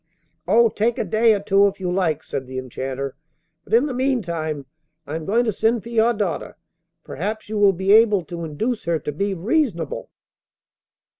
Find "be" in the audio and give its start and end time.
7.71-7.91, 9.11-9.35